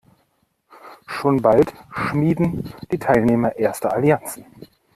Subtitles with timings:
[1.05, 4.45] Schon bald schmieden die Teilnehmer erste Allianzen.